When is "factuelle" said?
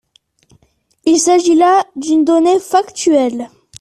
2.59-3.49